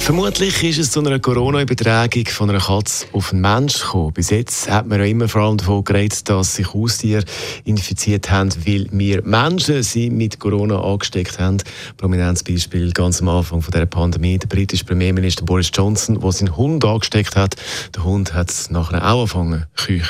[0.00, 4.12] Vermutlich ist es zu einer Corona-Übertragung von einer Katze auf einen Mensch gekommen.
[4.12, 7.22] Bis jetzt hat man ja immer vor allem davon geredet, dass sich Haustiere
[7.64, 11.58] infiziert haben, weil wir Menschen sie mit Corona angesteckt haben.
[11.96, 16.56] Prominentes Beispiel ganz am Anfang von der Pandemie, der britische Premierminister Boris Johnson, der seinen
[16.56, 17.54] Hund angesteckt hat.
[17.94, 20.00] Der Hund hat es nachher auch angefangen zu.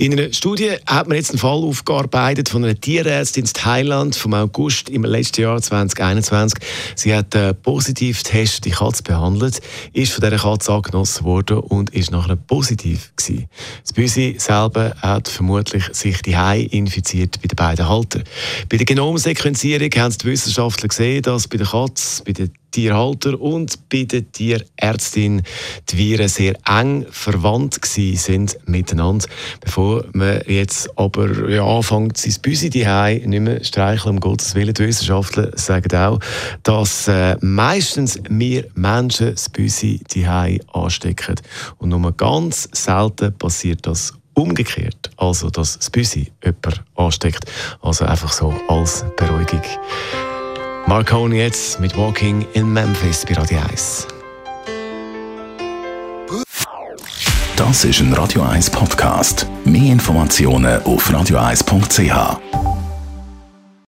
[0.00, 4.32] In einer Studie hat man jetzt einen Fall aufgearbeitet von einer Tierärztin in Thailand vom
[4.32, 6.58] August im letzten Jahr 2021.
[6.94, 9.60] Sie hat einen Positivtest die Katze behandelt
[9.92, 13.46] ist von dieser Katze angenossen worden und ist nachher positiv gewesen.
[13.82, 18.24] Das Büsi selber hat vermutlich sich die Hai infiziert bei den beiden Haltern.
[18.70, 23.88] Bei der Genomsequenzierung haben die Wissenschaftler gesehen, dass bei der Katze, bei den Tierhalter und
[23.88, 25.42] bei der Tierärztin
[25.88, 29.26] die Viren sehr eng verwandt sind miteinander.
[29.60, 32.86] Bevor man jetzt aber ja, anfängt, sein Büsi die
[33.26, 34.74] nicht mehr streicheln, um Gottes Willen.
[34.74, 36.18] Die Wissenschaftler sagen auch,
[36.62, 40.26] dass äh, meistens wir Menschen das Büsi die
[40.72, 41.36] anstecken.
[41.78, 45.10] Und nur ganz selten passiert das umgekehrt.
[45.16, 47.44] Also, dass das Büsi jemand ansteckt.
[47.82, 49.62] Also einfach so als Beruhigung.
[50.86, 54.08] Marconi jetzt mit Walking in Memphis bei Radio 1.
[57.56, 59.46] Das ist ein Radio 1 Podcast.
[59.64, 62.59] Mehr Informationen auf radio1.ch.